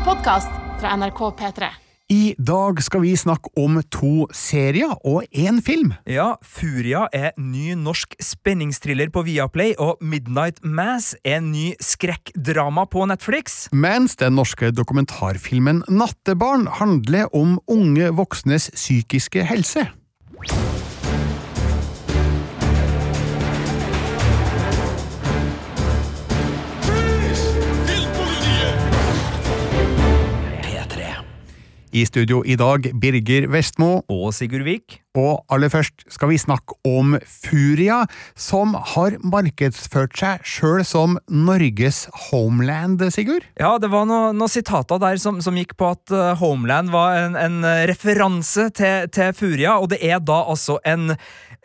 [0.00, 0.50] en podkast
[0.80, 1.68] fra NRK P3.
[2.10, 5.92] I dag skal vi snakke om to serier og én film.
[6.08, 13.04] Ja, Furia er ny norsk spenningsthriller på Viaplay, og Midnight Mass er ny skrekkdrama på
[13.10, 13.68] Netflix.
[13.72, 19.86] Mens den norske dokumentarfilmen Nattebarn handler om unge voksnes psykiske helse.
[31.90, 35.00] I studio i dag Birger Vestmo, Og Sigurd Vik.
[35.18, 38.04] Og aller først skal vi snakke om Furia,
[38.38, 43.48] som har markedsført seg sjøl som Norges homeland, Sigurd?
[43.58, 47.18] Ja, det var noen noe sitater der som, som gikk på at uh, Homeland var
[47.18, 51.16] en, en eh, referanse til, til Furia, og det er da altså en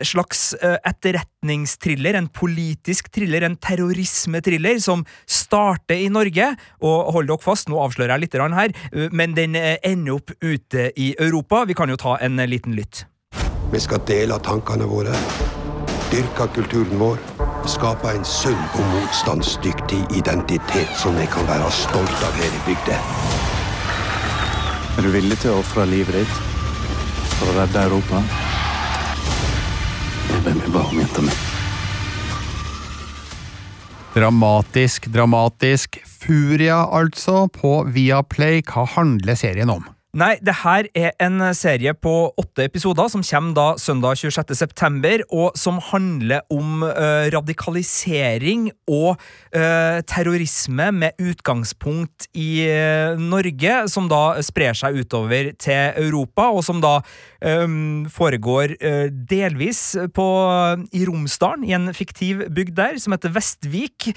[0.03, 6.49] slags uh, etterretningsthriller, en politisk thriller, en terrorismetriller, som starter i Norge.
[6.83, 10.89] Og hold dere fast, nå avslører jeg litt her, uh, men den ender opp ute
[10.97, 11.63] i Europa.
[11.69, 13.05] Vi kan jo ta en liten lytt.
[13.75, 15.11] Vi skal dele tankene våre,
[16.07, 17.17] dyrke kulturen vår,
[17.67, 22.99] skape en sunn og motstandsdyktig identitet som vi kan være stolt av her i bygda.
[24.95, 26.37] Er du villig til å ofre livet ditt
[27.33, 28.21] for å redde Europa?
[30.29, 31.35] Det ber vi bare om, jenta mi.
[34.15, 35.99] Dramatisk, dramatisk.
[36.23, 38.63] Furia, altså, på Viaplay.
[38.71, 39.83] Hva handler serien om?
[40.15, 44.53] Nei, det her er en serie på åtte episoder som kommer da søndag 26.
[44.55, 53.81] september, og som handler om uh, radikalisering og uh, terrorisme med utgangspunkt i uh, Norge,
[53.91, 57.01] som da sprer seg utover til Europa, og som da
[57.43, 58.77] um, foregår
[59.27, 59.83] delvis
[60.15, 60.29] på,
[60.95, 64.09] i Romsdalen, i en fiktiv bygd der, som heter Vestvik,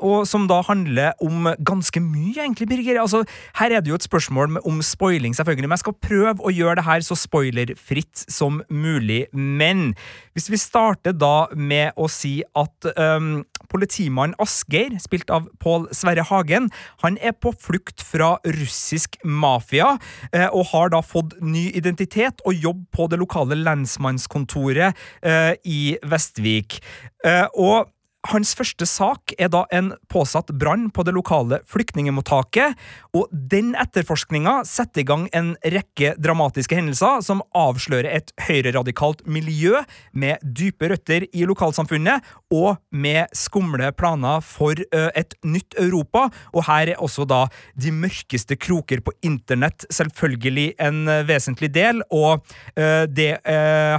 [0.00, 3.02] og som da handler om ganske mye, egentlig, Birger.
[3.02, 3.24] Altså,
[3.60, 4.82] her er det jo et spørsmål om om
[5.18, 9.26] spoiling, selvfølgelig, men jeg skal prøve å gjøre det her så spoilerfritt som mulig.
[9.32, 9.94] Men
[10.34, 16.22] hvis vi starter da med å si at um, politimannen Asgeir, spilt av Pål Sverre
[16.28, 16.70] Hagen,
[17.02, 19.96] han er på flukt fra russisk mafia,
[20.34, 24.94] uh, og har da fått ny identitet og jobb på det lokale lensmannskontoret
[25.26, 26.78] uh, i Vestvik.
[27.26, 27.90] Uh, og
[28.28, 32.76] hans første sak er da en påsatt brann på det lokale flyktningemottaket,
[33.16, 39.80] og den etterforskninga setter i gang en rekke dramatiske hendelser som avslører et høyreradikalt miljø
[40.12, 46.28] med dype røtter i lokalsamfunnet, og med skumle planer for et nytt Europa.
[46.54, 47.42] Og her er også da
[47.76, 52.44] de mørkeste kroker på internett selvfølgelig en vesentlig del, og
[52.76, 53.30] det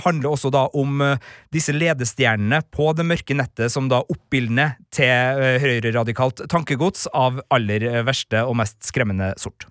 [0.05, 1.01] handler også da om
[1.53, 5.07] disse ledestjernene på det mørke nettet som da oppildner til
[5.39, 9.65] ø, høyreradikalt tankegods av aller verste og mest skremmende sort.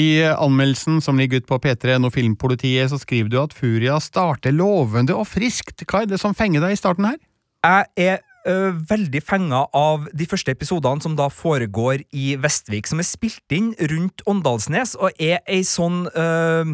[0.00, 4.54] I anmeldelsen som ligger ute på P3 og Filmpolitiet, så skriver du at Furia starter
[4.56, 5.84] lovende og friskt.
[5.84, 7.18] Hva er det som fenger deg i starten her?
[7.62, 13.00] Jeg er ø, veldig fenga av de første episodene som da foregår i Vestvik, som
[13.02, 16.64] er spilt inn rundt Åndalsnes, og er ei sånn uh,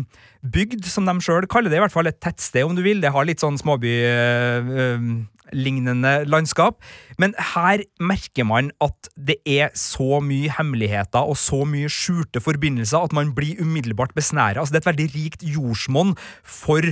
[0.42, 3.00] bygd, som de sjøl kaller det, i hvert fall et tettsted, om du vil.
[3.02, 6.74] Det har litt sånn småby-lignende landskap.
[7.18, 12.98] Men her merker man at det er så mye hemmeligheter og så mye skjulte forbindelser
[13.08, 14.58] at man blir umiddelbart besnæra.
[14.62, 16.10] Altså, det er et veldig rikt jordsmonn
[16.46, 16.82] for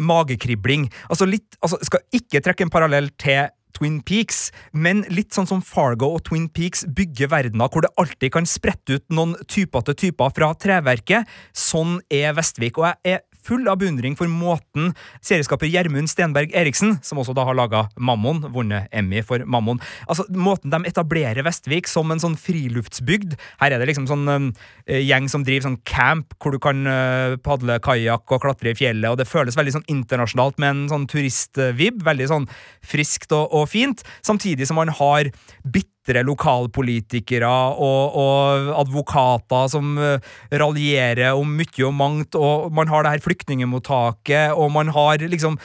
[0.00, 0.82] magekribling.
[1.10, 3.40] Altså, litt, altså, skal ikke trekke en parallell til
[3.74, 8.34] Twin Peaks, men litt sånn som Fargo og Twin Peaks bygger verdener hvor det alltid
[8.36, 11.30] kan sprette ut noen typete typer fra treverket.
[11.52, 14.92] Sånn er Vestvik, og jeg er full av beundring for måten
[15.24, 20.26] serieskaper Gjermund Stenberg Eriksen, som også da har laga Mammon, vunnet Emmy for Mammon, altså
[20.32, 23.36] måten de etablerer Vestvik som en sånn friluftsbygd.
[23.62, 24.50] Her er det liksom sånn um,
[24.88, 29.10] gjeng som driver sånn camp, hvor du kan uh, padle kajakk og klatre i fjellet,
[29.10, 32.48] og det føles veldig sånn internasjonalt med en sånn turistvib, veldig sånn
[32.84, 35.32] friskt og, og fint, samtidig som man har
[35.64, 40.18] bitte lokalpolitikere og, og advokater som uh,
[40.52, 45.58] raljerer om mye og mangt, og man har det her flyktningemottaket, og man har liksom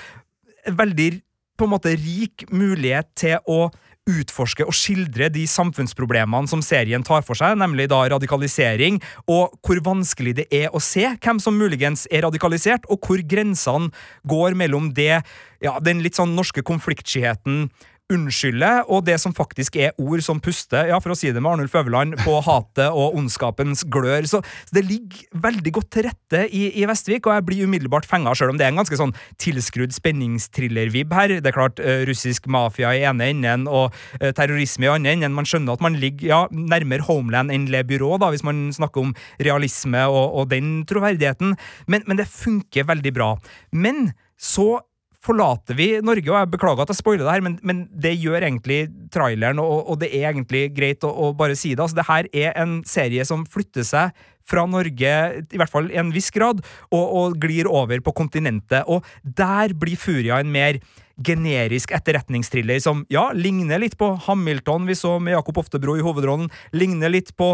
[0.68, 1.12] en veldig
[1.59, 3.68] på en måte rik mulighet til å
[4.09, 9.00] utforske og skildre de samfunnsproblemene som serien tar for seg, nemlig da radikalisering,
[9.30, 13.92] og hvor vanskelig det er å se hvem som muligens er radikalisert, og hvor grensene
[14.30, 15.21] går mellom det,
[15.63, 17.68] ja, den litt sånn norske konfliktskyheten
[18.09, 21.51] unnskylder, og det som faktisk er ord som puster, ja, for å si det med
[21.51, 24.25] Arnulf Øverland, på hatet og ondskapens glør.
[24.29, 28.07] Så, så det ligger veldig godt til rette i, i Vestvik, og jeg blir umiddelbart
[28.09, 31.35] fenga, sjøl om det er en ganske sånn tilskrudd spenningsthriller-vib her.
[31.38, 35.38] Det er klart, uh, russisk mafia i ene enden og uh, terrorisme i andre enden.
[35.38, 39.06] Man skjønner at man ligger ja, nærmere Homeland enn Le Byrå, da, hvis man snakker
[39.06, 41.56] om realisme og, og den troverdigheten,
[41.88, 43.33] men, men det funker veldig bra.
[43.75, 44.09] Men
[44.39, 44.79] så
[45.24, 48.45] forlater vi Norge, og jeg beklager at jeg spoiler det her, men, men det gjør
[48.48, 48.80] egentlig
[49.12, 51.83] traileren, og, og, det er egentlig greit å, å bare si det.
[51.83, 54.16] Altså, det her er en serie som flytter seg
[54.50, 55.12] fra Norge,
[55.44, 58.88] i hvert fall i en viss grad, og, og glir over på kontinentet.
[58.88, 60.80] Og der blir Furia en mer
[61.25, 66.48] generisk etterretningsthriller som ja, ligner litt på Hamilton vi så med Jakob Oftebro i hovedrollen,
[66.71, 67.51] ligner litt på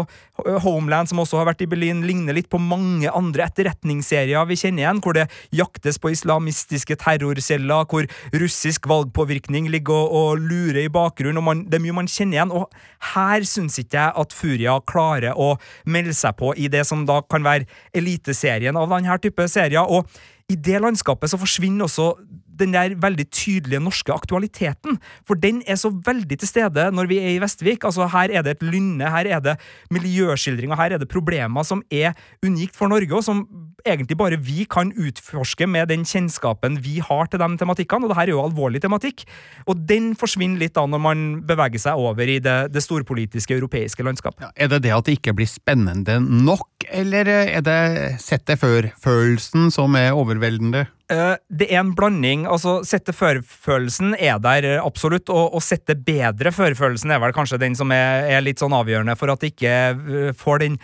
[0.62, 4.84] Homeland, som også har vært i Berlin, ligner litt på mange andre etterretningsserier vi kjenner
[4.84, 11.40] igjen, hvor det jaktes på islamistiske terrorceller, hvor russisk valgpåvirkning ligger og lurer i bakgrunnen,
[11.42, 12.54] og man, det er mye man kjenner igjen.
[12.54, 12.70] Og
[13.14, 15.54] her syns ikke jeg at Furia klarer å
[15.88, 17.66] melde seg på i det som da kan være
[17.96, 19.86] eliteserien av denne type serier.
[19.86, 20.06] og
[20.46, 22.12] i det landskapet så forsvinner også
[22.58, 24.98] den der veldig tydelige norske aktualiteten.
[25.26, 27.84] For den er så veldig til stede når vi er i Vestvik.
[27.84, 29.56] Altså Her er det et lynne, her er det
[29.94, 33.44] miljøskildringer, her er det problemer som er unikt for Norge, og som
[33.86, 38.06] egentlig bare vi kan utforske med den kjennskapen vi har til de tematikkene.
[38.06, 39.24] Og det her er jo alvorlig tematikk.
[39.66, 44.06] Og den forsvinner litt da når man beveger seg over i det, det storpolitiske europeiske
[44.06, 44.40] landskap.
[44.42, 47.80] Ja, er det det at det ikke blir spennende nok, eller er det
[48.22, 50.86] sett det før-følelsen som er overveldende?
[51.06, 52.48] Uh, det er en blanding.
[52.50, 57.78] altså Sette førfølelsen er der absolutt, og, og sette bedre førfølelsen er vel kanskje den
[57.78, 60.80] som er, er litt sånn avgjørende for at det ikke uh, får den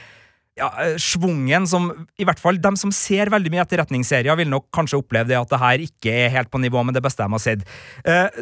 [0.61, 0.69] ja,
[1.01, 1.91] svungen som
[2.21, 5.51] I hvert fall dem som ser veldig mye etterretningsserier, vil nok kanskje oppleve det at
[5.51, 7.63] det her ikke er helt på nivå med det beste de har sett.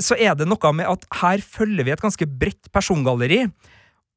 [0.03, 3.44] så er det noe med at her følger vi et ganske bredt persongalleri.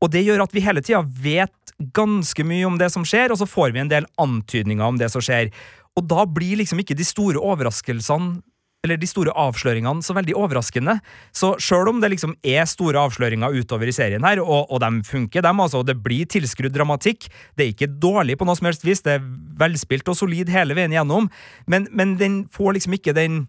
[0.04, 3.40] Og det gjør at vi hele tida vet ganske mye om det som skjer, og
[3.40, 5.54] så får vi en del antydninger om det som skjer.
[6.00, 8.42] Og da blir liksom ikke de store overraskelsene
[8.84, 10.98] eller de store avsløringene så veldig overraskende.
[11.32, 15.06] Så sjøl om det liksom er store avsløringer utover i serien her, og, og de
[15.08, 18.68] funker, dem, altså, og det blir tilskrudd dramatikk, det er ikke dårlig på noe som
[18.68, 19.28] helst vis, det er
[19.62, 21.32] velspilt og solid hele veien gjennom,
[21.72, 23.46] men, men den får liksom ikke den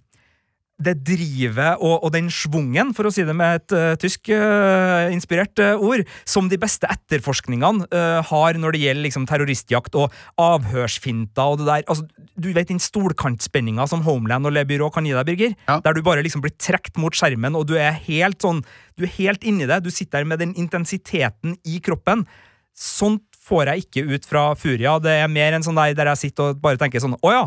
[0.82, 5.06] det drivet og, og, den schwungen, for å si det med et uh, tysk uh,
[5.14, 7.86] inspirert uh, ord, som de beste etterforskningene
[8.28, 11.84] har når det gjelder liksom, terroristjakt og avhørsfinter og det der.
[11.90, 15.54] Altså, du vet den stolkantspenninga som Homeland og Le Byrå kan gi deg, Birger?
[15.68, 15.78] Ja.
[15.84, 18.64] Der du bare liksom blir trukket mot skjermen, og du er helt sånn
[18.98, 19.80] Du er helt inni det.
[19.82, 22.26] Du sitter der med den intensiteten i kroppen.
[22.74, 24.96] Sånt får jeg ikke ut fra Furia.
[25.02, 27.46] Det er mer enn sånn der, der jeg sitter og bare tenker sånn Å ja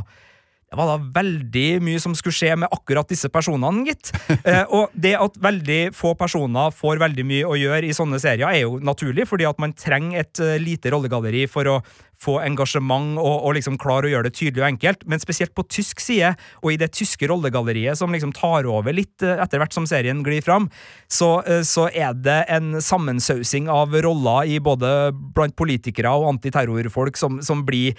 [0.67, 4.11] det var da veldig mye som skulle skje med akkurat disse personene, gitt.
[4.47, 8.47] Eh, og det at veldig få personer får veldig mye å gjøre i sånne serier,
[8.47, 11.73] er jo naturlig, fordi at man trenger et uh, lite rollegalleri for å
[12.21, 15.03] få engasjement og, og, liksom klare å gjøre det tydelig og enkelt.
[15.09, 16.31] Men spesielt på tysk side,
[16.61, 20.23] og i det tyske rollegalleriet som liksom tar over litt uh, etter hvert som serien
[20.23, 20.69] glir fram,
[21.11, 27.19] så, uh, så er det en sammensausing av roller i både blant politikere og antiterrorfolk
[27.19, 27.97] som, som blir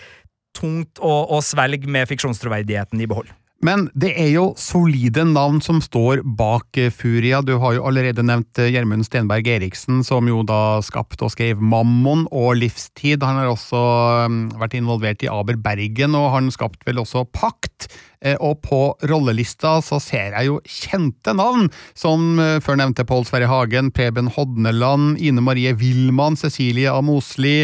[0.56, 3.34] tungt å, å svelge med fiksjonstroverdigheten i behold.
[3.58, 7.40] Men det er jo solide navn som står bak eh, Furia.
[7.42, 11.58] Du har jo allerede nevnt eh, Gjermund Stenberg Eriksen, som jo da skapte og skrev
[11.58, 13.26] Mammon og Livstid.
[13.26, 13.82] Han har også
[14.30, 17.90] mm, vært involvert i Aber Bergen, og han skapte vel også Pakt.
[18.22, 21.66] Eh, og på rollelista så ser jeg jo kjente navn,
[21.98, 27.08] som før nevnte Pål Sverre Hagen, Preben Hodneland, Ine Marie Wilman, Cecilie Amosli,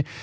[0.03, 0.23] Mosli,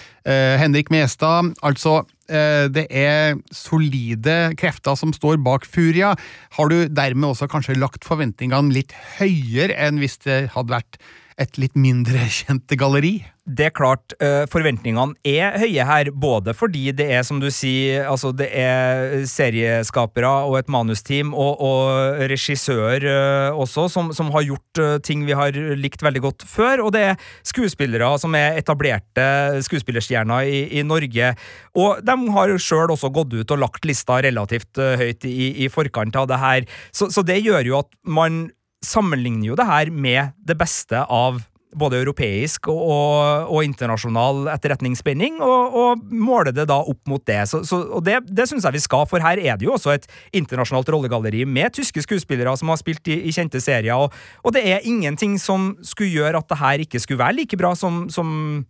[0.61, 1.55] Henrik Mestad.
[1.65, 6.13] Altså det er solide krefter som står bak Furia.
[6.57, 11.01] Har du dermed også kanskje lagt forventningene litt høyere enn hvis det hadde vært
[11.41, 13.19] et litt mindre kjent galleri?
[13.41, 18.05] det er klart, uh, forventningene er høye her, både fordi det er, som du sier,
[18.09, 24.45] altså det er serieskapere og et manusteam og, og regissør uh, også, som, som, har
[24.45, 28.61] gjort uh, ting vi har likt veldig godt før, og det er skuespillere som er
[28.61, 29.25] etablerte
[29.65, 31.33] skuespillerstjerner i, i Norge.
[31.81, 36.15] Og de har sjøl også gått ut og lagt lista relativt høyt i, i, forkant
[36.19, 38.43] av det her, så, så det gjør jo at man
[38.85, 41.41] sammenligner jo det her med det beste av
[41.77, 47.39] både europeisk og, og, og internasjonal etterretningsspenning, og, og, måler det da opp mot det.
[47.49, 49.95] Så, så, og det, det syns jeg vi skal, for her er det jo også
[49.95, 50.07] et
[50.37, 54.65] internasjonalt rollegalleri med tyske skuespillere som har spilt i, i kjente serier, og, og, det
[54.67, 58.65] er ingenting som skulle gjøre at det her ikke skulle være like bra som, som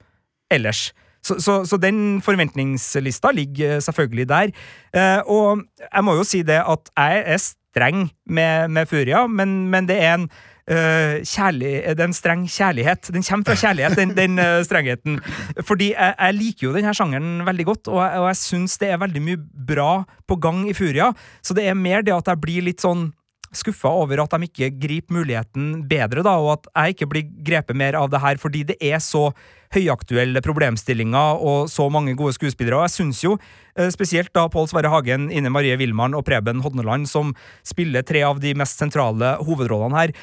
[0.51, 0.91] ellers.
[1.22, 4.53] Så, så, så, den forventningslista ligger selvfølgelig der.
[4.89, 9.66] Eh, og jeg må jo si det at jeg er streng med, med Furia, men,
[9.72, 13.12] men det er en uh, kjærlig, det er en streng kjærlighet.
[13.16, 15.20] Den kommer fra kjærlighet, den, den uh, strengheten.
[15.63, 18.92] Fordi jeg, jeg liker jo denne sjangeren veldig godt, og jeg, og jeg syns det
[18.92, 19.92] er veldig mye bra
[20.28, 21.12] på gang i Furia.
[21.44, 23.10] Så det er mer det at jeg blir litt sånn
[23.55, 27.77] skuffa over at de ikke griper muligheten bedre, da, og at jeg ikke blir grepet
[27.77, 29.29] mer av det her, fordi det er så
[29.72, 32.79] høyaktuelle problemstillinger og så mange gode skuespillere.
[32.79, 33.38] Og jeg syns jo,
[33.75, 38.24] eh, spesielt da Pål Sverre Hagen, Ine Marie Wilmann og Preben Hodneland, som spiller tre
[38.24, 40.13] av de mest sentrale hovedrollene her,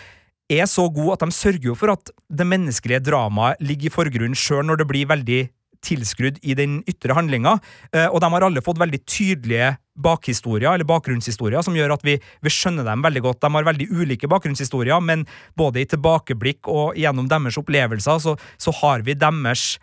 [0.49, 4.37] er så gode at de sørger jo for at det menneskelige dramaet ligger i forgrunnen
[4.37, 5.49] sjøl når det blir veldig
[5.85, 7.59] tilskrudd i den ytre handlinga,
[7.93, 12.17] eh, og de har alle fått veldig tydelige bakhistorier, eller bakgrunnshistorier, som gjør at vi,
[12.45, 13.43] vi, skjønner dem veldig godt.
[13.43, 15.27] De har veldig ulike bakgrunnshistorier, men
[15.59, 19.77] både i tilbakeblikk og gjennom deres opplevelser, så, så har vi deres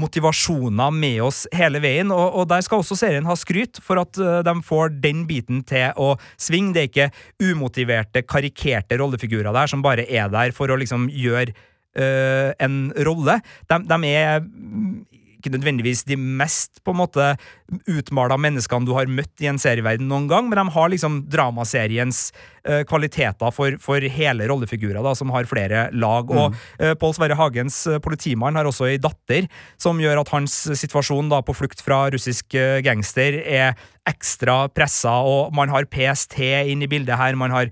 [0.00, 4.18] motivasjoner med oss hele veien, og, og, der skal også serien ha skryt for at
[4.18, 6.74] uh, de får den biten til å svinge.
[6.74, 11.54] Det er ikke umotiverte, karikerte rollefigurer der som bare er der for å liksom gjøre
[11.54, 13.38] uh, en rolle.
[13.70, 14.42] De, de er
[15.44, 17.28] ikke nødvendigvis de mest på en måte
[17.90, 22.26] utmala menneskene du har møtt i en serieverden noen gang, men de har liksom dramaseriens
[22.68, 26.30] uh, kvaliteter for, for, hele rollefigurer, da, som har flere lag.
[26.30, 26.40] Mm.
[26.40, 29.48] Og uh, Pål Sverre Hagens uh, politimann har også ei datter
[29.80, 33.74] som gjør at hans situasjon da på flukt fra russisk gangster er
[34.08, 37.70] ekstra pressa, og man har PST inn i bildet her, man har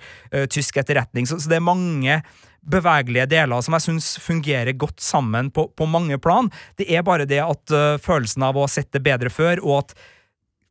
[0.52, 2.16] tysk etterretning, så, så det er mange
[2.62, 6.50] bevegelige deler som jeg syns fungerer godt sammen på, på, mange plan.
[6.78, 9.78] Det er bare det at uh, følelsen av å ha sett det bedre før, og
[9.82, 9.96] at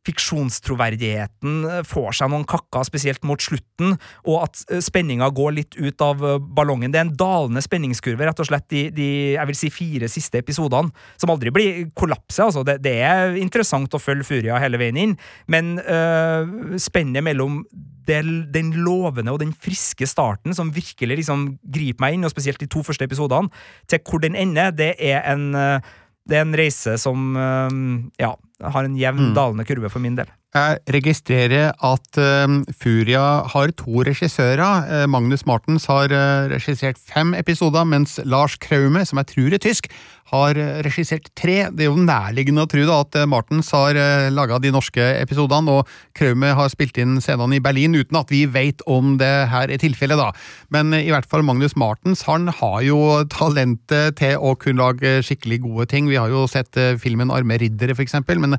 [0.06, 5.78] fiksjonstroverdigheten eh, får seg noen kakker, spesielt mot slutten, og at eh, spenninga går litt
[5.78, 6.92] ut av ballongen.
[6.92, 10.42] Det er en dalende spenningskurve, rett og slett, de, de jeg vil si fire siste
[10.42, 12.44] episodene, som aldri blir kollapset.
[12.48, 12.66] Altså.
[12.66, 15.16] Det, det, er interessant å følge Furia hele veien inn,
[15.50, 17.62] men øh, spennet mellom
[18.06, 22.70] den lovende og den friske starten som virkelig liksom griper meg inn, og spesielt de
[22.70, 23.50] to første episodene,
[23.86, 25.80] til hvor den ender, det er en, eh,
[26.28, 29.34] det er en reise som øh, ja, har en jevn mm.
[29.36, 30.30] dalende kurve for min del.
[30.52, 34.60] Jeg registrerer at uh, Furia har to regissører.
[34.84, 39.62] Uh, Magnus Martens har uh, regissert fem episoder, mens Lars Kraume, som jeg tror er
[39.64, 39.88] tysk,
[40.32, 41.68] har regissert tre.
[41.72, 45.72] Det er jo nærliggende å tro da, at Martens har uh, laga de norske episodene,
[45.72, 49.72] og Kraume har spilt inn scenene i Berlin uten at vi vet om det her
[49.72, 50.20] er tilfellet.
[50.20, 50.36] da.
[50.68, 53.00] Men i hvert fall Magnus Martens han har jo
[53.32, 56.12] talentet til å kunne lage skikkelig gode ting.
[56.12, 58.51] Vi har jo sett filmen Arme riddere, for eksempel, men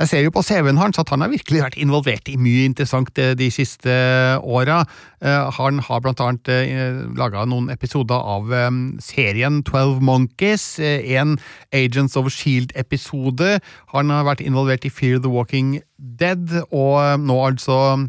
[0.00, 3.18] jeg ser jo på CV-en hans at han har virkelig vært involvert i mye interessant
[3.20, 3.92] eh, de siste
[4.40, 4.82] åra.
[5.20, 8.48] Eh, han har blant annet eh, laga noen episoder av
[9.04, 11.36] serien Twelve Monkeys, en
[11.76, 13.58] Agents of Shield-episode.
[13.94, 18.08] Han har vært involvert i Fear the Walking Dead, og nå altså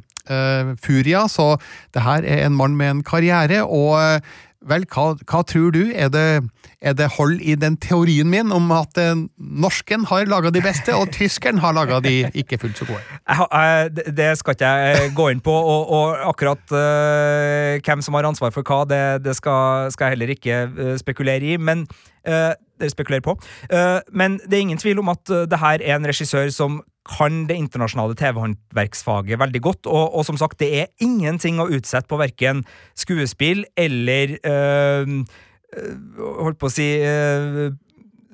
[0.80, 1.58] Furia, så
[1.92, 3.64] det her er en mann med en karriere.
[3.66, 4.22] og
[4.70, 5.80] Vel, hva, hva, tror du?
[5.90, 6.44] Er det,
[6.86, 10.94] er det, hold i den teorien min om at eh, norsken har laga de beste,
[10.94, 13.02] og tyskeren har laga de ikke fullt så gode?
[13.26, 18.18] Jeg, jeg, det skal ikke jeg gå inn på, og, og akkurat uh, hvem som
[18.20, 21.58] har ansvar for hva, det, det skal, skal, jeg heller ikke uh, spekulere i.
[21.58, 21.88] Men
[22.30, 22.54] uh,
[22.90, 23.36] spekulere på.
[24.10, 27.58] men det er ingen tvil om at det her er en regissør som kan det
[27.58, 29.88] internasjonale TV-håndverksfaget veldig godt.
[29.90, 32.66] Og, og, som sagt, det er ingenting å utsette på verken
[33.00, 35.22] skuespill eller øh,
[35.72, 37.70] Holdt på å si øh,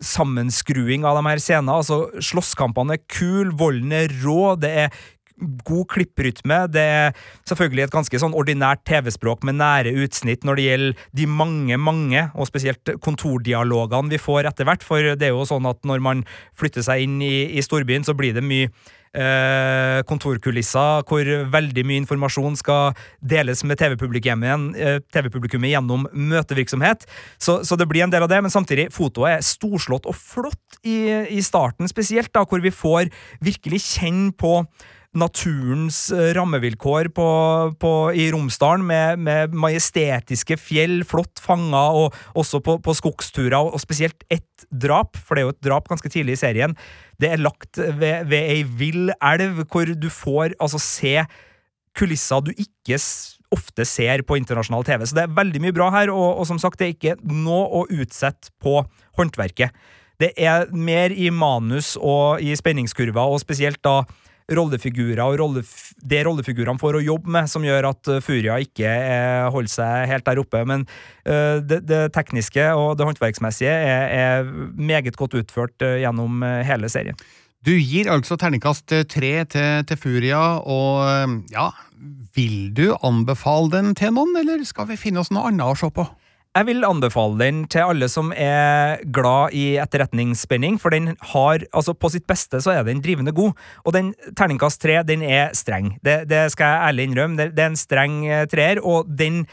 [0.01, 1.75] Sammenskruing av de her scenene.
[1.77, 4.97] Altså, Slåsskampene er kul, volden er rå, det er
[5.67, 6.60] god klipprytme.
[6.74, 7.15] Det er
[7.48, 12.27] selvfølgelig et ganske sånn ordinært TV-språk med nære utsnitt når det gjelder de mange, mange,
[12.34, 14.86] og spesielt kontordialogene vi får etter hvert.
[14.86, 16.24] For det er jo sånn at når man
[16.58, 18.72] flytter seg inn i, i storbyen, så blir det mye
[19.17, 25.29] eh, kontorkulisser hvor veldig mye informasjon skal deles med TV-publikummet eh, TV
[25.70, 27.08] gjennom møtevirksomhet.
[27.38, 30.82] Så, så, det blir en del av det, men samtidig, fotoet er storslått og flott
[30.84, 33.12] i, i starten, spesielt, da, hvor vi får
[33.44, 34.62] virkelig kjenne på
[35.17, 37.27] naturens eh, rammevilkår på,
[37.81, 43.79] på, i Romsdalen, med, med, majestetiske fjell, flott fanga, og også på, på skogsturer, og,
[43.81, 46.77] spesielt ett drap, for det er jo et drap ganske tidlig i serien.
[47.21, 51.19] Det er lagt ved, ved ei vill elv, hvor du får altså se
[51.97, 53.00] kulisser du ikke
[53.55, 55.05] ofte ser på internasjonal TV.
[55.07, 57.65] Så det er veldig mye bra her, og, og som sagt, det er ikke noe
[57.79, 58.81] å utsette på
[59.17, 59.74] håndverket.
[60.17, 64.01] Det er mer i manus og i spenningskurver, og spesielt da
[64.55, 65.71] rollefigurer og rollef
[66.07, 70.11] det rollefigurene får å jobbe med, som gjør at uh, Furia ikke uh, holder seg
[70.11, 70.61] helt der oppe.
[70.69, 70.85] Men
[71.27, 77.17] uh, det, det, tekniske og det håndverksmessige er, er meget godt utført gjennom hele serien.
[77.65, 81.71] Du gir altså terningkast tre til, til Furia, og ja,
[82.37, 85.89] vil du anbefale den til noen, eller skal vi finne oss noe annet å se
[85.91, 86.05] på?
[86.57, 91.93] Jeg vil anbefale den til alle som er glad i etterretningsspenning, for den har, altså
[91.93, 93.53] på sitt beste så er den drivende god.
[93.85, 95.93] Og den terningkast tre, den er streng.
[96.01, 97.37] Det, det skal jeg ærlig innrømme.
[97.37, 99.43] Det, det, er en streng eh, treer, og den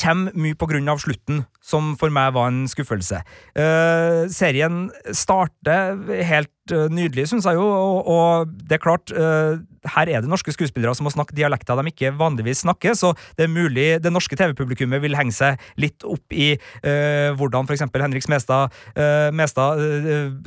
[0.00, 3.20] kommer mye på grunn av slutten, som for meg var en skuffelse.
[3.52, 9.60] Uh, serien starter helt nydelig, syns jeg jo, og, og, det er klart uh,
[9.94, 13.44] her er det norske skuespillere som må snakke dialekter de ikke vanligvis snakker, så det
[13.44, 17.84] er mulig det norske TV-publikummet vil henge seg litt opp i uh, hvordan f.eks.
[17.92, 19.82] Henrik Smestad, uh, Mestad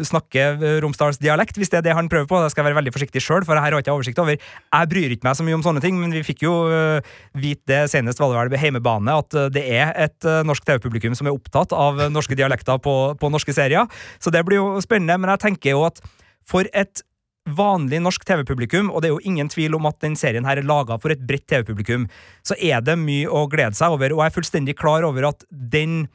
[0.10, 2.42] snakker romsdalsdialekt, hvis det er det han prøver på.
[2.42, 4.42] Det skal jeg være veldig forsiktig sjøl, for her har jeg ikke oversikt over.
[4.42, 6.54] Jeg bryr ikke meg så mye om sånne ting, men vi fikk jo
[7.38, 11.74] vite det senest vel ved heimebane, at det er et norsk TV-publikum som er opptatt
[11.76, 13.90] av norske dialekter på, på norske serier.
[14.24, 16.02] Så det blir jo spennende, men jeg tenker jo at
[16.48, 17.04] for et
[17.48, 20.68] vanlig norsk TV-publikum, og det er jo ingen tvil om at den serien her er
[20.68, 22.08] laga for et bredt TV-publikum,
[22.44, 25.46] så er det mye å glede seg over, og jeg er fullstendig klar over at
[25.50, 26.08] den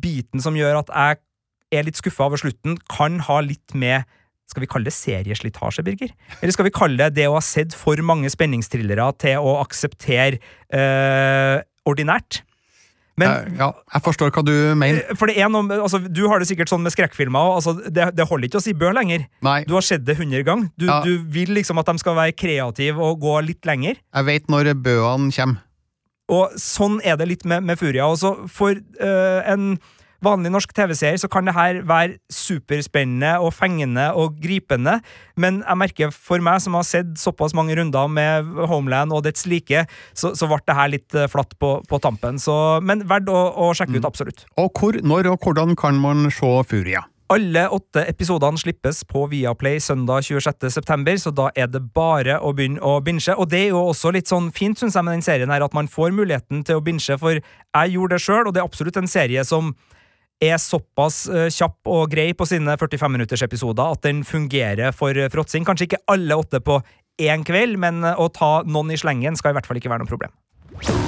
[0.00, 4.04] biten som gjør at jeg er litt skuffa over slutten, kan ha litt med
[4.50, 6.10] skal vi kalle det serieslitasje, Birger?
[6.42, 10.36] Eller skal vi kalle det det å ha sett for mange spenningsthrillere til å akseptere
[10.68, 12.42] øh, ordinært?
[13.20, 15.04] Men, eh, ja, jeg forstår hva du mener.
[15.04, 17.54] Eh, for det er noe, altså, Du har det sikkert sånn med skrekkfilmer.
[17.60, 19.28] Altså, det, det, holder ikke å si bø lenger.
[19.46, 19.60] Nei.
[19.68, 20.70] Du har sett det hundre ganger.
[20.76, 21.00] Du, ja.
[21.06, 24.00] du, vil liksom at de skal være kreative og gå litt lenger.
[24.02, 25.62] Jeg vet når bøene kommer.
[26.32, 28.06] Og sånn er det litt med, med Furia.
[28.08, 29.74] Også for uh, en
[30.24, 34.98] vanlig norsk TV-seer så kan det her være superspennende og fengende og gripende,
[35.40, 39.46] men jeg merker for meg som har sett såpass mange runder med Homeland og dets
[39.50, 42.38] like, så, så ble det her litt eh, flatt på, på tampen.
[42.40, 42.54] Så,
[42.84, 44.10] men verdt å, å sjekke ut, mm.
[44.10, 44.46] absolutt.
[44.60, 47.04] Og hvor, når og hvordan kan man se Furia?
[47.32, 52.82] Alle åtte episodene slippes på Viaplay søndag 26.9, så da er det bare å begynne
[52.84, 53.32] å binche.
[53.40, 55.72] Og det er jo også litt sånn fint, syns jeg, med den serien her, at
[55.74, 59.00] man får muligheten til å binche, for jeg gjorde det sjøl, og det er absolutt
[59.00, 59.72] en serie som
[60.42, 65.16] er såpass uh, kjapp og grei på sine 45 minutters episoder at den fungerer for
[65.32, 65.66] fråtsing.
[65.66, 66.80] Kanskje ikke alle åtte på
[67.22, 70.06] én kveld, men uh, å ta noen i slengen skal i hvert fall ikke være
[70.06, 71.03] noe problem.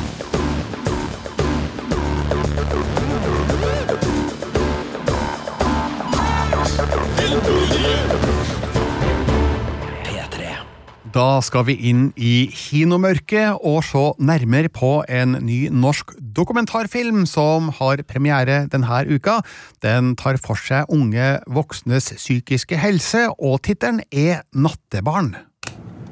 [11.17, 17.71] Da skal vi inn i kinomørket og se nærmere på en ny norsk dokumentarfilm som
[17.79, 19.39] har premiere denne uka.
[19.81, 25.33] Den tar for seg unge voksnes psykiske helse, og tittelen er Nattebarn.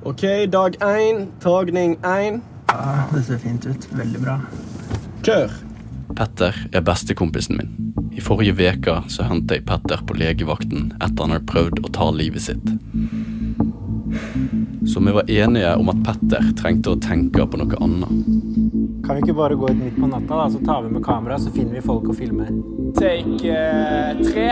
[0.08, 2.40] Ok, dag én, tagning én.
[2.72, 3.84] Ja, det ser fint ut.
[3.92, 4.38] Veldig bra.
[5.20, 5.52] Kør!
[6.16, 7.76] Petter er bestekompisen min.
[8.16, 8.96] I forrige uke
[9.28, 12.72] hentet jeg Petter på legevakten etter han hadde prøvd å ta livet sitt.
[14.86, 18.10] Så vi var enige om at Petter trengte å tenke på noe annet.
[19.04, 21.38] Kan vi ikke bare gå ut midt på natta, da, så tar vi med kamera,
[21.40, 22.52] så finner vi folk og filmer?
[22.98, 24.46] Take uh, tre.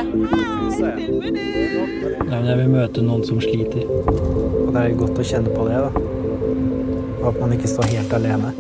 [2.23, 3.85] Nei, men jeg vil møte noen som sliter.
[3.87, 5.91] Og det er godt å kjenne på det, da.
[7.23, 8.53] Og at man ikke står helt alene.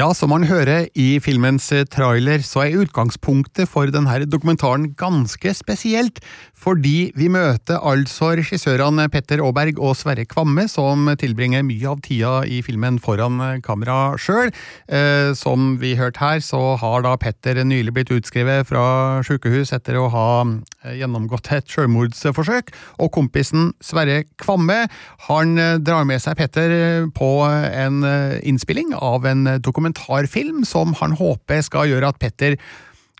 [0.00, 5.52] Ja, som man hører i filmens eh, trailer, så er utgangspunktet for denne dokumentaren ganske
[5.52, 6.22] spesielt,
[6.56, 12.30] fordi vi møter altså regissørene Petter Aaberg og Sverre Kvamme, som tilbringer mye av tida
[12.48, 14.54] i filmen foran eh, kamera sjøl.
[14.88, 18.86] Eh, som vi hørte her, så har da Petter nylig blitt utskrevet fra
[19.26, 22.72] sykehus etter å ha eh, gjennomgått et sjølmordsforsøk,
[23.04, 24.86] og kompisen Sverre Kvamme
[25.28, 28.00] han drar med seg Petter på en
[28.48, 32.56] innspilling av en dokumentar dokumentarfilm som han håper skal gjøre at Petter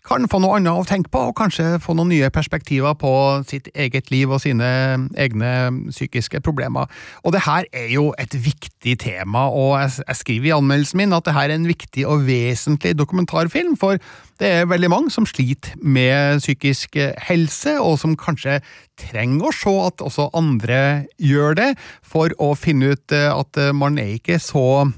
[0.01, 3.11] kan få noe annet å tenke på, og kanskje få noen nye perspektiver på
[3.45, 4.65] sitt eget liv og sine
[5.13, 5.51] egne
[5.91, 6.89] psykiske problemer.
[7.21, 11.27] Og det her er jo et viktig tema, og jeg skriver i anmeldelsen min at
[11.27, 14.01] det her er en viktig og vesentlig dokumentarfilm, for
[14.41, 18.57] det er veldig mange som sliter med psykisk helse, og som kanskje
[18.97, 20.81] trenger å se at også andre
[21.21, 21.69] gjør det,
[22.01, 24.89] for å finne ut at man er ikke så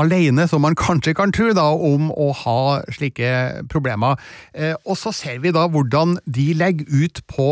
[0.00, 2.60] alene som man kanskje kan tro, da, om å ha
[2.92, 4.20] slike problemer.
[4.54, 7.48] Eh, og så ser vi da hvordan de legger ut på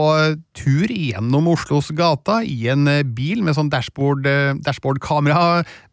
[0.54, 5.02] tur gjennom Oslos gater i en bil med sånn dashboard-kamera dashboard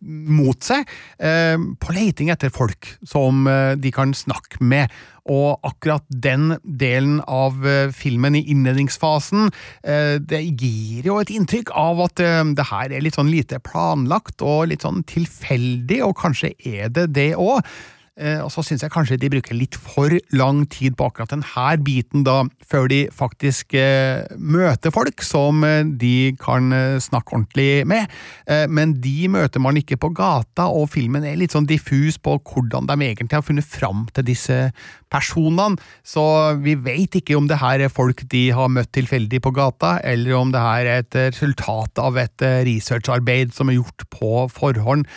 [0.01, 0.87] mot seg,
[1.19, 4.91] eh, på leiting etter folk som eh, de kan snakke med.
[5.29, 9.51] Og akkurat den delen av eh, filmen i innledningsfasen,
[9.85, 13.61] eh, det gir jo et inntrykk av at eh, det her er litt sånn lite
[13.61, 17.61] planlagt og litt sånn tilfeldig, og kanskje er det det òg.
[18.19, 21.67] Eh, og så syns jeg kanskje de bruker litt for lang tid på akkurat denne
[21.79, 28.11] biten, da, før de faktisk eh, møter folk som eh, de kan snakke ordentlig med.
[28.71, 32.87] Men de møter man ikke på gata, og filmen er litt sånn diffus på hvordan
[32.89, 34.57] de egentlig har funnet fram til disse
[35.11, 35.79] personene.
[36.03, 36.23] Så
[36.63, 40.35] vi vet ikke om det her er folk de har møtt tilfeldig på gata, eller
[40.39, 45.07] om det her er et resultat av et researcharbeid som er gjort på forhånd.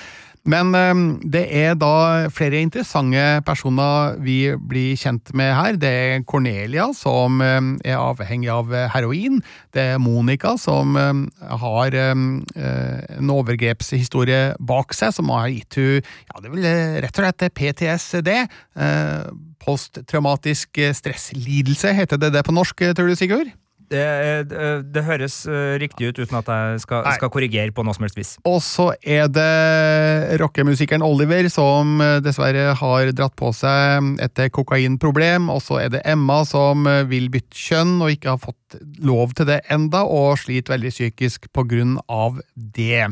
[0.45, 0.93] Men eh,
[1.33, 5.79] det er da flere interessante personer vi blir kjent med her.
[5.81, 9.41] Det er Cornelia, som eh, er avhengig av heroin.
[9.75, 11.25] Det er Monica, som eh,
[11.65, 17.19] har eh, en overgrepshistorie bak seg, som har gitt henne ja, det vel eh, rett
[17.19, 18.31] og slett PTSD.
[18.35, 19.27] Eh,
[19.65, 23.49] posttraumatisk stresslidelse, heter det det på norsk, tror du, Sigurd?
[23.90, 24.05] Det,
[24.51, 28.07] det, det høres eh, riktig ut, uten at jeg skal, skal korrigere på noe som
[28.07, 28.33] helst vis.
[28.49, 35.51] Og så er det rockemusikeren Oliver som eh, dessverre har dratt på seg et kokainproblem.
[35.53, 39.35] Og så er det Emma som eh, vil bytte kjønn og ikke har fått lov
[39.38, 43.07] til det enda, og sliter veldig psykisk på grunn av det.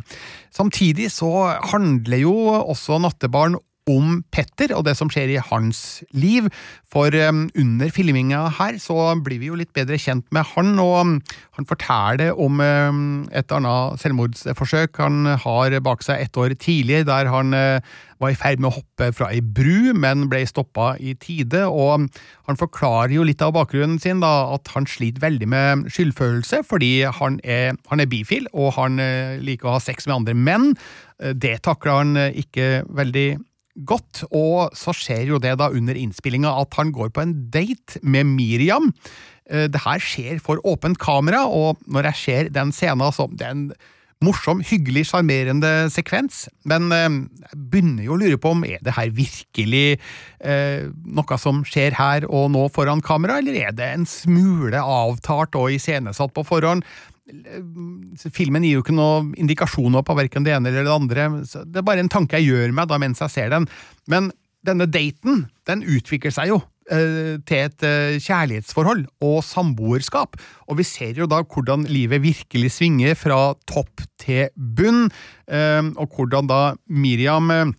[0.54, 1.30] Samtidig så
[1.72, 3.58] handler jo også Nattebarn
[3.90, 6.46] om Petter og det som skjer i hans liv.
[6.92, 10.94] For um, under filminga her så blir vi jo litt bedre kjent med han, og
[11.00, 11.18] um,
[11.58, 13.02] han forteller om um,
[13.34, 18.38] et annet selvmordsforsøk han har bak seg et år tidlig, der han uh, var i
[18.38, 21.64] ferd med å hoppe fra ei bru, men ble stoppa i tide.
[21.66, 22.06] og
[22.46, 26.92] Han forklarer jo litt av bakgrunnen sin, da, at han sliter veldig med skyldfølelse, fordi
[27.18, 30.76] han er, han er bifil, og han uh, liker å ha sex med andre menn.
[31.18, 33.30] Uh, Det takler han ikke veldig
[33.88, 38.00] godt, og så skjer jo det da under innspillinga at han går på en date
[38.02, 38.92] med Miriam.
[39.48, 43.46] Eh, Det her skjer for åpent kamera, og når jeg ser den scenen, så det
[43.46, 43.72] er en
[44.26, 47.06] morsom, hyggelig, sjarmerende sekvens, men eh,
[47.50, 51.96] jeg begynner jo å lure på om er det her virkelig eh, noe som skjer
[51.98, 56.86] her og nå foran kamera, eller er det en smule avtalt og iscenesatt på forhånd?
[58.34, 61.28] Filmen gir jo ikke noen indikasjoner på verken det ene eller det andre.
[61.64, 63.68] Det er bare en tanke jeg gjør meg da mens jeg ser den.
[64.10, 64.32] Men
[64.66, 70.38] denne daten, den utvikler seg jo eh, til et eh, kjærlighetsforhold og samboerskap.
[70.68, 75.08] Og vi ser jo da hvordan livet virkelig svinger fra topp til bunn,
[75.50, 77.74] eh, og hvordan da Miriam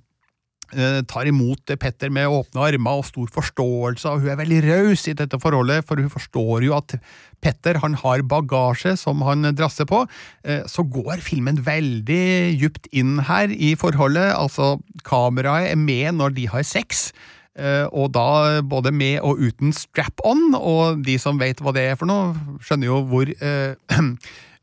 [1.09, 5.15] tar imot Petter med åpne armer og stor forståelse, og hun er veldig raus i
[5.17, 6.95] dette forholdet, for hun forstår jo at
[7.43, 10.03] Petter han har bagasje som han drasser på.
[10.45, 16.35] Eh, Så går filmen veldig djupt inn her i forholdet, altså kameraet er med når
[16.37, 17.11] de har sex.
[17.55, 21.95] Eh, Og da både med og uten strap-on, og de som vet hva det er
[21.99, 22.33] for noe,
[22.63, 23.75] skjønner jo hvor eh,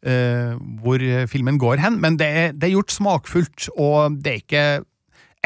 [0.02, 4.40] eh, hvor filmen går hen, men det er, det er gjort smakfullt, og det er
[4.40, 4.66] ikke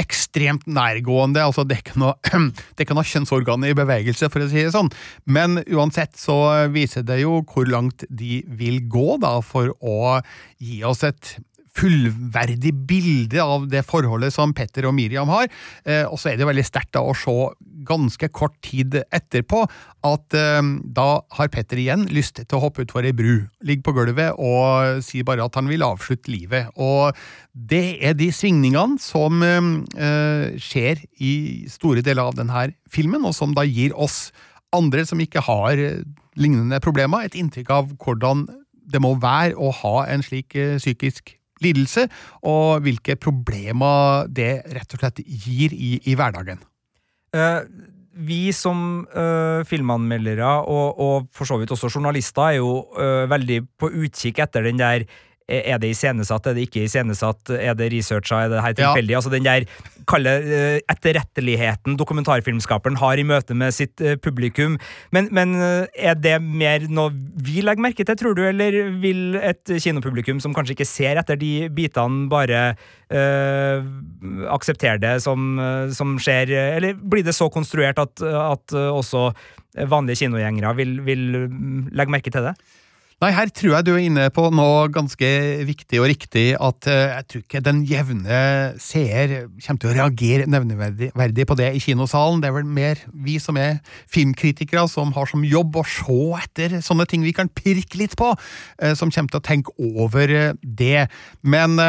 [0.01, 1.43] ekstremt nærgående.
[1.43, 2.17] altså Det ikke noe,
[2.79, 4.91] det kan ha kjønnsorganet kjønnsorgan i bevegelse, for å si det sånn.
[5.25, 10.21] Men uansett så viser det jo hvor langt de vil gå da, for å
[10.59, 11.37] gi oss et
[11.75, 15.49] fullverdig bilde av det forholdet som Petter og Miriam har.
[15.85, 17.35] Eh, og så er det jo veldig sterkt å se
[17.85, 19.65] ganske kort tid etterpå
[20.07, 20.63] at eh,
[20.97, 21.09] da
[21.39, 25.25] har Petter igjen lyst til å hoppe utfor ei bru, ligge på gulvet og si
[25.27, 26.71] bare at han vil avslutte livet.
[26.79, 27.15] Og
[27.53, 31.35] det er de svingningene som eh, skjer i
[31.71, 34.29] store deler av denne filmen, og som da gir oss
[34.75, 36.03] andre som ikke har eh,
[36.39, 38.47] lignende problemer, et inntrykk av hvordan
[38.85, 42.09] det må være å ha en slik eh, psykisk lidelse,
[42.43, 46.62] og hvilke problemer det rett og slett gir i, i hverdagen.
[47.35, 47.62] Uh,
[48.14, 53.61] vi som uh, filmanmeldere, og, og for så vidt også journalister, er jo uh, veldig
[53.79, 55.07] på utkikk etter den der
[55.49, 59.17] er det iscenesatt, er det ikke iscenesatt, er det researcha, er det her tilfeldig?
[59.19, 59.67] Altså den der
[60.09, 64.79] kalle eh, etterretteligheten dokumentarfilmskaperen har i møte med sitt eh, publikum.
[65.15, 67.13] Men, men eh, er det mer noe
[67.45, 71.39] vi legger merke til, tror du, eller vil et kinopublikum som kanskje ikke ser etter
[71.41, 72.63] de bitene, bare
[73.13, 73.85] øh,
[74.53, 75.59] akseptere det som,
[75.95, 79.29] som skjer, eller blir det så konstruert at, at også
[79.91, 82.55] vanlige kinogjengere vil, vil mm, legge merke til det?
[83.25, 85.29] Nei, her tror jeg du er inne på noe ganske
[85.65, 88.41] viktig og riktig, at eh, jeg tror ikke den jevne
[88.85, 89.33] seer
[89.65, 92.43] kommer til å reagere nevneverdig på det i kinosalen.
[92.43, 93.79] Det er vel mer vi som er
[94.13, 98.29] filmkritikere, som har som jobb å se etter sånne ting vi kan pirke litt på,
[98.85, 101.07] eh, som kommer til å tenke over eh, det.
[101.41, 101.81] Men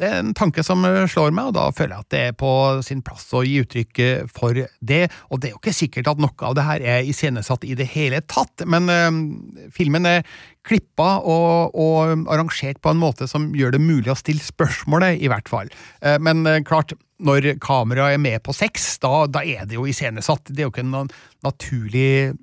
[0.00, 2.36] det er en tanke som eh, slår meg, og da føler jeg at det er
[2.40, 2.52] på
[2.86, 5.02] sin plass å gi uttrykk eh, for det.
[5.28, 7.90] Og det er jo ikke sikkert at noe av det her er iscenesatt i det
[7.92, 9.20] hele tatt, men øh,
[9.76, 10.24] filmen er
[10.66, 15.30] klippa og, og arrangert på en måte som gjør det mulig å stille spørsmålet, i
[15.32, 15.70] hvert fall.
[16.20, 20.52] Men klart, når kameraet er med på sex, da, da er det jo iscenesatt.
[20.52, 21.08] Det er jo ikke en
[21.46, 22.36] naturlig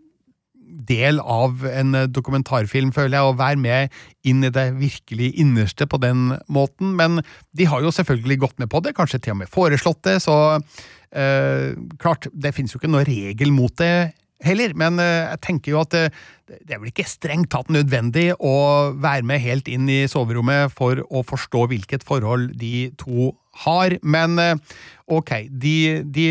[0.88, 6.00] del av en dokumentarfilm, føler jeg, å være med inn i det virkelig innerste på
[6.04, 6.94] den måten.
[7.00, 7.22] Men
[7.58, 10.38] de har jo selvfølgelig gått med på det, kanskje til og med foreslått det, så
[10.58, 11.68] øh,
[12.02, 14.14] klart, det finnes jo ikke noe regel mot det
[14.46, 16.06] heller, men øh, jeg tenker jo at det,
[16.48, 21.02] det er vel ikke strengt tatt nødvendig å være med helt inn i soverommet for
[21.08, 23.34] å forstå hvilket forhold de to
[23.64, 24.78] har, men eh,
[25.10, 26.28] ok, de, de,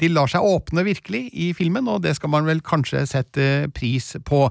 [0.00, 4.10] de lar seg åpne virkelig i filmen, og det skal man vel kanskje sette pris
[4.26, 4.46] på.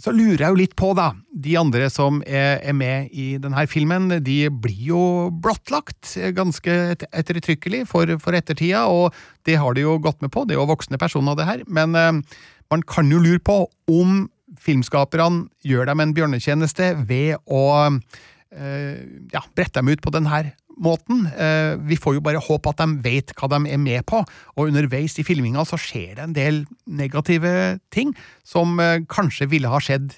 [0.00, 3.66] Så lurer jeg jo litt på, da, de andre som er, er med i denne
[3.68, 5.02] filmen, de blir jo
[5.44, 9.12] blottlagt ganske et, ettertrykkelig for, for ettertida, og
[9.46, 11.98] det har de jo gått med på, det er jo voksne personer, det her, men
[11.98, 12.40] eh,
[12.72, 14.24] man kan jo lure på om
[14.60, 18.98] filmskaperne gjør dem en bjørnetjeneste ved å eh,
[19.32, 20.42] ja, brette dem ut på denne
[20.82, 21.26] måten.
[21.36, 24.22] Eh, vi får jo bare håpe at de vet hva de er med på,
[24.56, 28.14] og underveis i filminga så skjer det en del negative ting
[28.46, 30.12] som eh, kanskje ville ha skjedd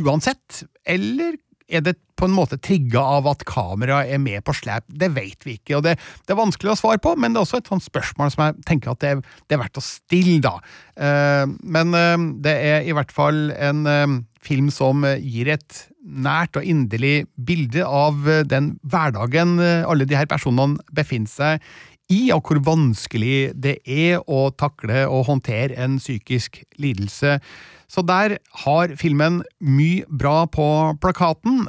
[0.00, 1.36] uansett, eller
[1.70, 4.84] er det på en måte trigga av at kameraet er med på slep?
[4.88, 7.46] Det vet vi ikke, og det, det, er vanskelig å svare på, men det er
[7.46, 9.14] også et sånt spørsmål som jeg tenker at det,
[9.48, 10.56] det er verdt å stille, da.
[11.00, 11.94] Uh, men
[12.44, 13.86] det er i hvert fall en
[14.40, 20.80] film som gir et nært og inderlig bilde av den hverdagen alle de her personene
[20.96, 21.89] befinner seg i,
[22.34, 27.38] og hvor vanskelig det er å takle og håndtere en psykisk lidelse.
[27.90, 30.66] Så der har filmen mye bra på
[31.02, 31.64] plakaten.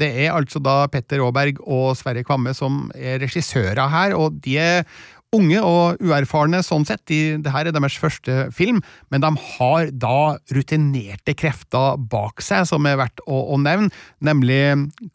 [0.00, 4.56] Det er altså da Petter Aaberg og Sverre Kvamme som er regissører her, og de
[4.60, 4.86] er
[5.32, 7.02] unge og uerfarne sånn sett.
[7.08, 12.66] De, det her er deres første film, men de har da rutinerte krefter bak seg
[12.68, 13.92] som er verdt å, å nevne,
[14.24, 14.60] nemlig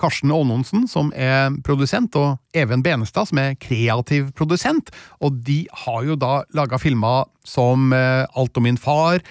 [0.01, 4.89] Karsten Aanonsen, som er produsent, og Even Benestad, som er kreativ produsent.
[5.21, 9.21] Og de har jo da laga filmer som eh, Alt om min far,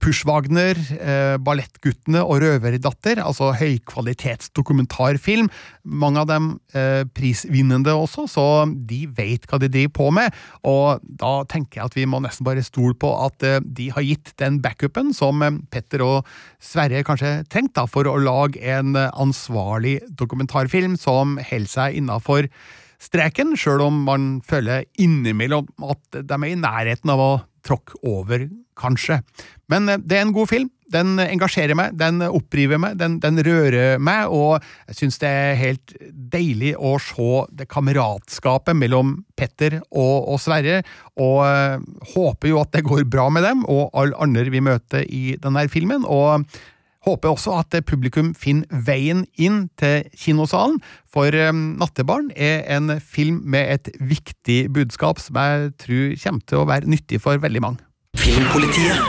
[0.00, 5.50] Pushwagner, eh, Ballettguttene og Røverdatter, altså høykvalitetsdokumentarfilm.
[5.84, 10.32] Mange av dem eh, prisvinnende også, så de vet hva de driver på med.
[10.64, 14.08] Og da tenker jeg at vi må nesten bare stole på at eh, de har
[14.08, 16.32] gitt den backupen som eh, Petter og
[16.64, 22.48] Sverre kanskje trengte for å lage en eh, ansvarlig dokumentarfilm som holder seg innafor
[23.04, 28.48] streken, sjøl om man føler innimellom at de er i nærheten av å tråkke over,
[28.78, 29.20] kanskje.
[29.72, 30.70] Men eh, det er en god film.
[30.94, 35.56] Den engasjerer meg, den oppriver meg, den, den rører meg, og jeg syns det er
[35.58, 35.94] helt
[36.34, 40.82] deilig å se det kameratskapet mellom Petter og, og Sverre,
[41.16, 45.08] og øh, håper jo at det går bra med dem og alle andre vi møter
[45.08, 46.04] i denne filmen.
[46.04, 46.44] og
[47.04, 53.74] Håper også at publikum finner veien inn til kinosalen, for Nattebarn er en film med
[53.76, 57.84] et viktig budskap som jeg tror kommer til å være nyttig for veldig mange.
[58.16, 59.04] Filmpolitiet.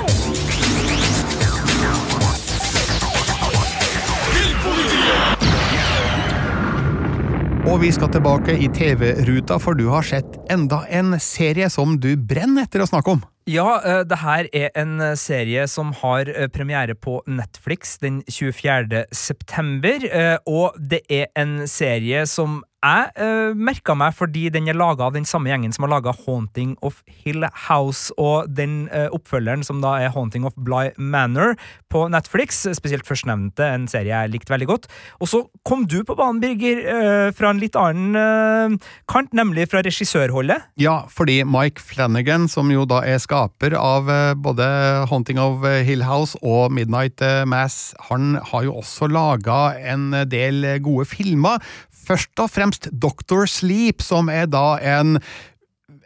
[7.65, 12.11] Og vi skal tilbake i TV-ruta, for du har sett enda en serie som du
[12.19, 13.23] brenner etter å snakke om.
[13.45, 18.23] Ja, eh, det her er en eh, serie som har eh, premiere på Netflix den
[18.25, 19.03] 24.
[19.13, 20.07] september,
[20.49, 25.15] og det er en serie som jeg uh, merka meg fordi den er laga av
[25.15, 29.81] den samme gjengen som har laga Haunting of Hill House, og den uh, oppfølgeren som
[29.83, 31.55] da er Haunting of Bly Manor
[31.91, 34.87] på Netflix, spesielt førstnevnte, en serie jeg likte veldig godt.
[35.23, 39.81] Og så kom du på banen, Birger, uh, fra en litt annen kant, nemlig fra
[39.85, 40.69] regissørholdet.
[40.79, 44.09] Ja, fordi Mike Flanagan, som jo da er skaper av
[44.41, 44.67] både
[45.09, 51.07] Haunting of Hill House og Midnight Mass, han har jo også laga en del gode
[51.09, 51.61] filmer
[52.05, 55.19] først og fremst Doctor Sleep, som er da en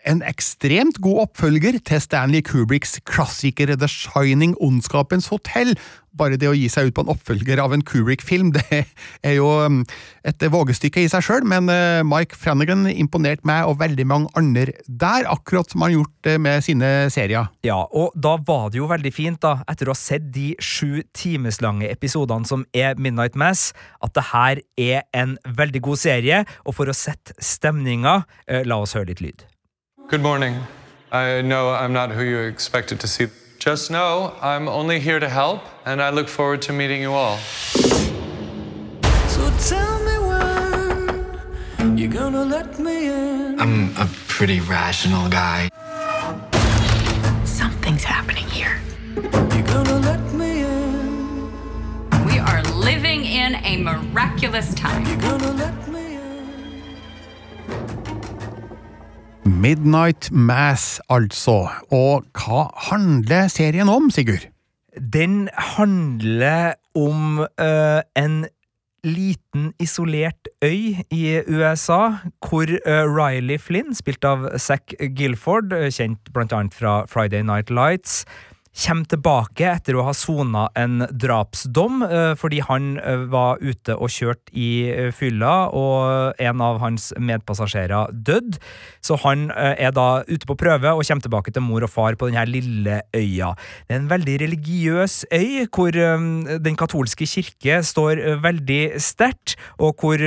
[0.07, 5.75] en ekstremt god oppfølger til Stanley Kubricks klassiker The Shining Ondskapens hotell.
[6.17, 8.83] Bare det å gi seg ut på en oppfølger av en Kubrick-film, det
[9.25, 9.81] er jo um,
[10.27, 14.73] et vågestykke i seg sjøl, men uh, Mike Flanagan imponerte meg og veldig mange andre
[14.87, 17.51] der, akkurat som han har gjort med sine serier.
[17.65, 21.03] Ja, og da var det jo veldig fint, da, etter å ha sett de sju
[21.17, 23.69] timeslange episodene som er Midnight Mass,
[24.03, 28.81] at det her er en veldig god serie, og for å sette stemninga, uh, la
[28.83, 29.47] oss høre litt lyd.
[30.09, 30.57] Good morning.
[31.11, 33.27] I know I'm not who you expected to see.
[33.59, 37.37] Just know I'm only here to help, and I look forward to meeting you all.
[39.27, 43.59] So tell me when you're gonna let me in.
[43.59, 45.69] I'm a pretty rational guy.
[47.43, 48.79] Something's happening here.
[49.15, 51.51] You're gonna let me in.
[52.25, 55.03] We are living in a miraculous time.
[59.49, 61.67] Midnight Mass, altså.
[61.91, 64.45] Og hva handler serien om, Sigurd?
[65.13, 68.45] Den handler om uh, en
[69.03, 76.33] liten, isolert øy i USA, hvor uh, Riley Flynn, spilt av Zack Gilford, øh, kjent
[76.33, 78.25] blant annet fra Friday Night Lights,
[78.79, 84.11] kommer tilbake etter å ha sona en drapsdom eh, fordi han eh, var ute og
[84.13, 88.59] kjørt i eh, fylla, og en av hans medpassasjerer døde.
[89.03, 92.29] Så han er da ute på prøve og kommer tilbake til mor og far på
[92.29, 93.53] denne lille øya.
[93.87, 100.23] Det er en veldig religiøs øy, hvor den katolske kirke står veldig sterkt, og hvor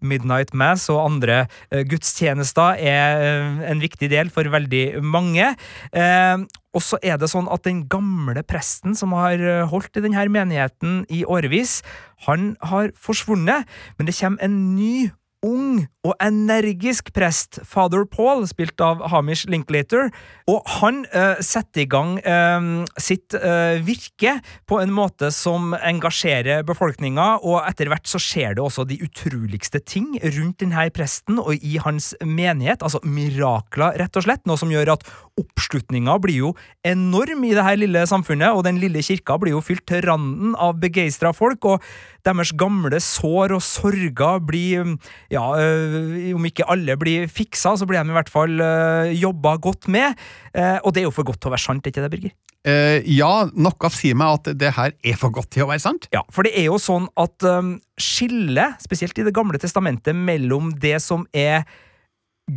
[0.00, 5.52] Midnight Mass og andre uh, gudstjenester er uh, en viktig del for veldig mange.
[5.94, 9.40] Uh, og så er det sånn at den gamle presten som har
[9.72, 11.80] holdt i denne menigheten i årevis,
[12.28, 13.66] han har forsvunnet,
[13.98, 15.08] men det kommer en ny
[15.46, 20.08] ung og energisk prest, father Paul, spilt av Hamish Linklater,
[20.48, 26.64] og han uh, setter i gang uh, sitt uh, virke på en måte som engasjerer
[26.68, 31.56] befolkninga, og etter hvert så skjer det også de utroligste ting rundt denne presten og
[31.60, 35.04] i hans menighet, altså mirakler, rett og slett, noe som gjør at
[35.40, 36.54] oppslutninga blir jo
[36.86, 40.56] enorm i det her lille samfunnet, og den lille kirka blir jo fylt til randen
[40.56, 41.84] av begeistra folk, og
[42.26, 44.96] deres gamle sår og sorger blir,
[45.32, 49.56] ja Eh, om ikke alle blir fiksa, så blir de i hvert fall uh, jobba
[49.62, 50.18] godt med.
[50.54, 52.34] Uh, og det er jo for godt til å være sant, ikke det, Birger?
[52.66, 56.08] Uh, ja, noe sier meg at det her er for godt til å være sant.
[56.14, 60.74] Ja, for det er jo sånn at um, skillet, spesielt i Det gamle testamentet, mellom
[60.80, 61.64] det som er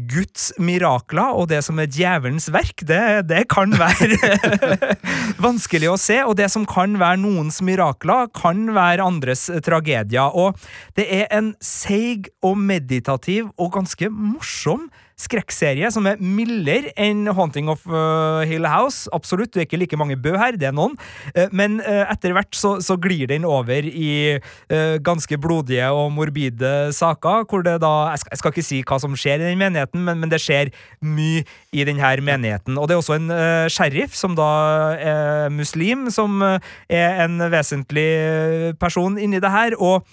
[0.10, 4.17] Guds mirakler og det som er djevelens verk, det, det kan være
[5.45, 6.19] vanskelig å se.
[6.25, 10.34] Og det som kan være noens mirakler, kan være andres tragedier.
[10.34, 10.58] Og
[10.97, 17.69] det er en seig og meditativ og ganske morsom skrekkserie som er mildere enn Haunting
[17.71, 19.10] of uh, Hill House.
[19.15, 20.95] Absolutt, det er ikke like mange bø her, det er noen.
[21.36, 24.38] Uh, men uh, etter hvert så, så, glir den over i
[25.04, 28.99] ganske blodige og morbide saker, hvor det da jeg skal, jeg skal, ikke si hva
[29.02, 30.71] som skjer i den menigheten, men, men, det skjer
[31.04, 31.41] mye
[31.76, 32.78] i denne menigheten.
[32.80, 33.34] Og det er også en
[33.73, 34.52] sheriff, som da
[34.95, 39.76] er muslim, som er en vesentlig person inni det her.
[39.80, 40.06] og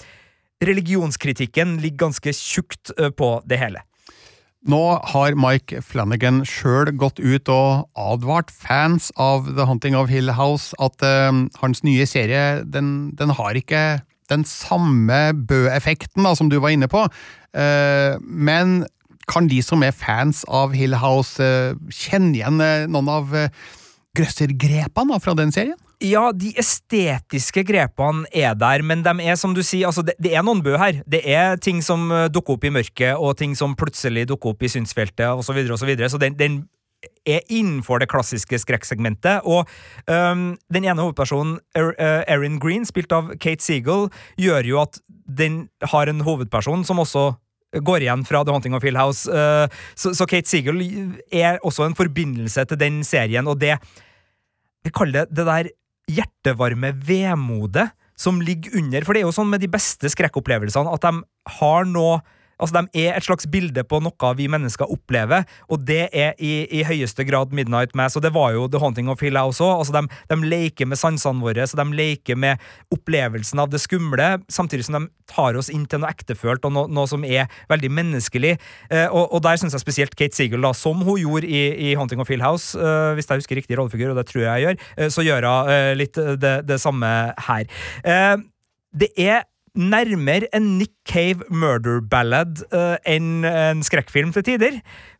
[0.60, 3.84] religionskritikken ligger ganske tjukt på det hele.
[4.68, 4.81] Nå
[5.14, 10.77] har Mike Flanagan sjøl gått ut og advart fans av The Hunting of Hill House
[10.85, 16.77] at uh, hans nye serie den, den, har ikke den samme Bø-effekten som du var
[16.77, 17.07] inne på.
[17.57, 18.85] Uh, men
[19.31, 22.61] kan de som er fans av Hill House, uh, kjenne igjen
[22.92, 23.49] noen av uh,
[24.20, 25.78] grøssergrepene fra den serien?
[26.00, 30.33] Ja, de estetiske grepene er der, men de er som du sier, altså det, det
[30.33, 31.02] er noen bø her.
[31.04, 34.64] Det er ting som eh, dukker opp i mørket, og ting som plutselig dukker opp
[34.64, 36.62] i synsfeltet, osv., så, videre, og så, så den, den
[37.28, 39.44] er innenfor det klassiske skrekksegmentet.
[39.44, 39.68] Og
[40.09, 44.09] um, den ene hovedpersonen, er, uh, Erin Green, spilt av Kate Seagull,
[44.40, 47.30] gjør jo at den har en hovedperson som også
[47.87, 49.30] går igjen fra The Haunting of Hill House.
[49.30, 50.83] Uh, så, så, Kate Seagull
[51.33, 53.76] er også en forbindelse til den serien, og det
[54.86, 55.70] Vi kaller det det der
[56.10, 59.04] hjertevarme vemodet som ligger under.
[59.06, 61.22] For det er jo sånn med de beste skrekkopplevelsene at de
[61.60, 62.20] har noe
[62.61, 66.66] Altså, De er et slags bilde på noe vi mennesker opplever, og det er i,
[66.70, 68.16] i høyeste grad Midnight Mass.
[68.18, 69.57] Og det var jo The Haunting of Hill òg.
[69.61, 72.61] Altså, de, de, leker med sansene våre, så de leker med
[72.94, 76.90] opplevelsen av det skumle, samtidig som de tar oss inn til noe ektefølt og noe,
[76.90, 78.57] noe som er veldig menneskelig.
[78.90, 81.94] Eh, og, og, der syns jeg spesielt Kate Seagull, da, som hun gjorde i, i
[81.99, 84.66] Haunting of Hill House, eh, hvis jeg husker riktig rollefigur, og det tror jeg jeg
[84.66, 87.12] gjør, eh, så gjør hun eh, litt det, det, samme
[87.46, 87.81] her.
[88.05, 88.37] Eh,
[89.01, 89.44] det er
[89.79, 94.77] nærmere en Nick Cave murder ballad uh, enn en skrekkfilm til tider.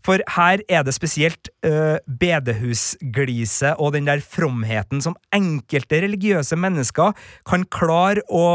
[0.07, 7.13] For her er det spesielt uh, bedehusglise og den der fromheten som enkelte religiøse mennesker
[7.49, 8.47] kan klare å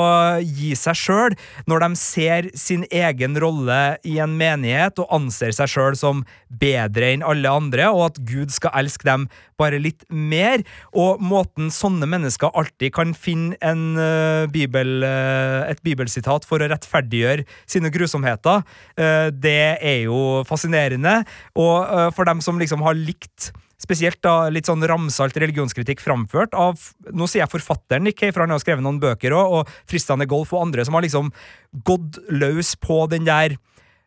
[0.42, 1.36] gi seg sjøl
[1.70, 7.12] når de ser sin egen rolle i en menighet og anser seg sjøl som bedre
[7.12, 9.28] enn alle andre, og at Gud skal elske dem
[9.60, 10.64] bare litt mer.
[10.96, 16.70] Og måten sånne mennesker alltid kan finne en, uh, bibel, uh, et bibelsitat for å
[16.72, 17.25] rettferdiggjøre
[17.70, 18.64] sine grusomheter,
[19.00, 21.22] uh, det er jo fascinerende.
[21.58, 26.80] Og for dem som liksom har likt spesielt da litt sånn ramsalt religionskritikk framført av
[27.12, 30.54] Nå sier jeg forfatteren Cave, for han har skrevet noen bøker òg, og Fristane Golf
[30.56, 31.32] og andre som har liksom
[31.86, 33.58] gått løs på den der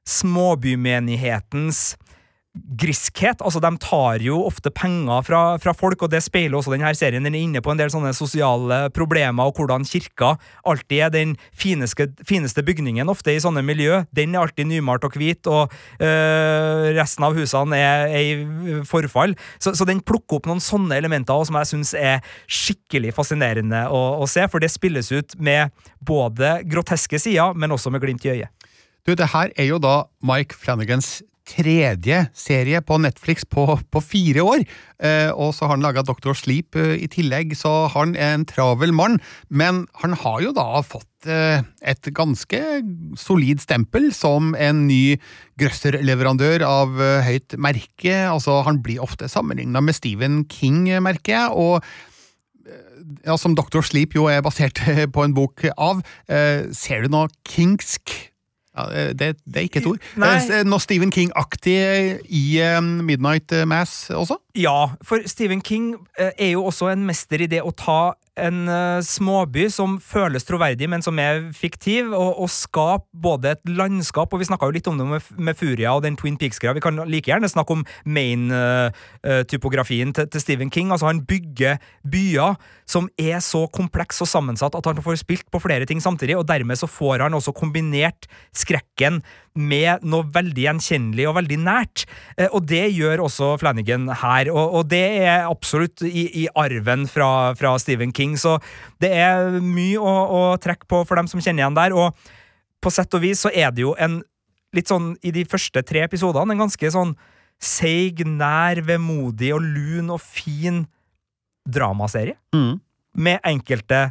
[0.09, 1.99] småbymenighetens
[2.57, 3.43] griskhet.
[3.45, 7.25] Altså, De tar jo ofte penger fra, fra folk, og det speiler også denne serien.
[7.25, 10.35] Den er inne på en del sånne sosiale problemer, og hvordan kirka
[10.69, 14.03] alltid er den fineste, fineste bygningen ofte i sånne miljø.
[14.17, 19.37] Den er alltid nymalt og hvit, og øh, resten av husene er, er i forfall.
[19.59, 24.03] Så, så, den plukker opp noen sånne elementer som jeg syns er skikkelig fascinerende å,
[24.23, 25.73] å se, for det spilles ut med
[26.05, 28.55] både groteske sider, men også med glimt i øyet.
[29.09, 34.45] Du, det her er jo da Mike Flanagans tredje serie på Netflix på, på fire
[34.45, 34.65] år.
[35.03, 38.47] Eh, og så har han laga Doctor Sleep eh, i tillegg, så han er en
[38.49, 39.19] travel mann.
[39.49, 42.63] Men han har jo da fått eh, et ganske
[43.21, 45.19] solid stempel som en ny
[45.61, 48.15] grøsserleverandør av eh, høyt merke.
[48.29, 51.57] Altså, han blir ofte sammenligna med Stephen King, merker jeg.
[51.57, 51.81] og
[52.69, 52.85] eh,
[53.25, 54.83] ja, som Doctor Sleep jo er basert
[55.15, 56.03] på en bok av.
[56.29, 58.28] Eh, ser du noe kingsk
[58.79, 60.03] ja, eh, det, det, er ikke et ord.
[60.21, 60.35] Nei.
[60.39, 61.79] Eh, noe Stephen King-aktig
[62.31, 62.45] i
[63.03, 64.39] Midnight Mass også?
[64.59, 69.01] Ja, for Stephen King er jo også en mester i det å ta en uh,
[69.05, 74.43] småby som føles troverdig, men som er fiktiv, og, og skape både et landskap Og
[74.43, 76.77] vi snakka jo litt om det med, med Furia og den Twin Peaks-greia.
[76.77, 80.93] Vi kan like gjerne snakke om main-typografien uh, til, til, Stephen King.
[80.95, 81.79] Altså, han bygger
[82.09, 86.39] byer som er så kompleks og sammensatt at han får spilt på flere ting samtidig,
[86.39, 89.23] og dermed så får han også kombinert skrekken
[89.59, 92.07] med noe veldig gjenkjennelig og veldig nært.
[92.55, 97.55] Og det gjør også Flanagan her, og, og det er absolutt i, i arven fra,
[97.59, 98.37] fra Stephen King.
[98.41, 98.57] Så
[99.03, 101.97] det er mye å, å trekke på for dem som kjenner igjen der.
[101.97, 102.31] Og
[102.83, 104.21] på sett og vis så er det jo en
[104.77, 107.15] litt sånn i de første tre episodene en ganske sånn
[107.59, 110.85] seig, nær, vemodig og lun og fin
[111.69, 112.39] dramaserie.
[112.55, 112.79] Mm.
[113.19, 114.05] Med enkelte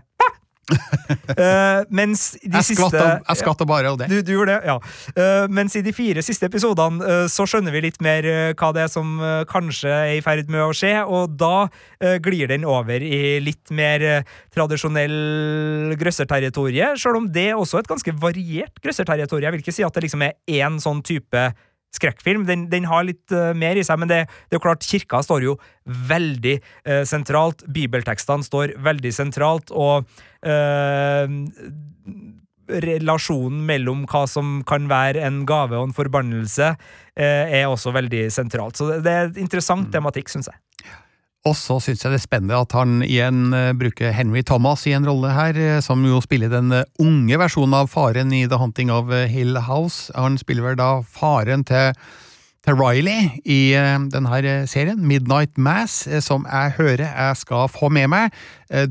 [0.73, 4.09] uh, mens de jeg siste Jeg skvatter bare av det.
[4.11, 4.77] Du, du, gjorde det, ja.
[5.17, 8.85] Uh, mens i de fire siste episodene uh, så skjønner vi litt mer hva det
[8.85, 9.17] er som
[9.49, 11.67] kanskje er i ferd med å skje, og da
[12.23, 14.03] glir den over i litt mer
[14.53, 19.47] tradisjonell grøsserterritorie, sjøl om det er også et ganske variert grøsserterritorie.
[19.47, 21.47] Jeg vil ikke si at det liksom er én sånn type
[21.95, 22.45] skrekkfilm.
[22.47, 25.21] Den, den har litt uh, mer i seg, men det, det, er jo klart, kirka
[25.25, 27.63] står jo veldig uh, sentralt.
[27.73, 30.07] Bibeltekstene står veldig sentralt, og
[30.47, 31.25] uh,
[32.67, 36.73] relasjonen mellom hva som kan være en gave og en forbannelse,
[37.17, 38.75] er også veldig sentralt.
[38.75, 39.93] Så det er et interessant mm.
[39.95, 40.59] tematikk, syns jeg.
[41.47, 44.95] Og så syns jeg det er spennende at han igjen uh, bruker Henry Thomas i
[44.97, 48.59] en rolle her, uh, som jo spiller den uh, unge versjonen av faren i The
[48.59, 50.11] Hunting of Hill House.
[50.17, 51.93] Han spiller vel da faren til
[52.67, 53.71] til Riley i
[54.11, 58.35] denne serien, Midnight Mass, som jeg hører jeg skal få med meg.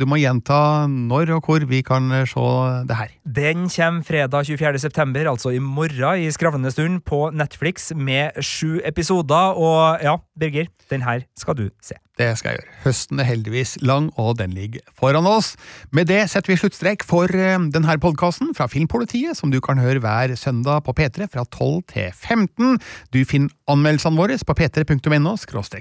[0.00, 2.46] Du må gjenta når og hvor vi kan se
[2.88, 3.12] det her.
[3.28, 4.80] Den kommer fredag 24.
[4.80, 9.61] september, altså i morgen i skravlende stund, på Netflix med sju episoder.
[9.61, 12.00] Og ja, Birger, den her skal du se.
[12.17, 12.75] Det skal jeg gjøre.
[12.87, 15.51] Høsten er heldigvis lang, og den ligger foran oss.
[15.93, 20.01] Med det setter vi sluttstrek for eh, denne podkasten fra Filmpolitiet, som du kan høre
[20.01, 22.79] hver søndag på P3 fra 12 til 15.
[23.12, 25.37] Du finner anmeldelsene våre på p3.no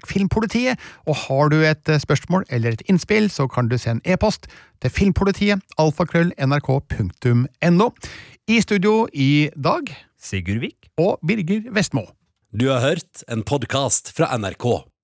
[0.06, 0.76] filmpolitiet,
[1.08, 4.52] og har du et eh, spørsmål eller et innspill, så kan du sende e-post
[4.84, 7.88] til filmpolitiet alfakrøll.nrk.no.
[8.48, 12.02] I studio i dag Sigurd Vik og Birger Vestmo.
[12.52, 14.95] Du har hørt en podkast fra NRK.